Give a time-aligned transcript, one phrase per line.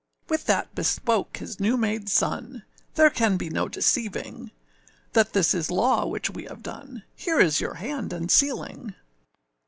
[0.29, 2.63] With that bespoke his new made sonâ
[2.95, 4.49] âThere can be no deceiving,
[5.13, 8.95] That this is law which we have done Here is your hand and sealing!